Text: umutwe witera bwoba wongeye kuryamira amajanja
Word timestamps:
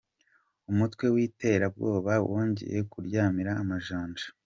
umutwe 0.71 1.05
witera 1.15 1.65
bwoba 1.75 2.11
wongeye 2.29 2.79
kuryamira 2.91 3.51
amajanja 3.61 4.25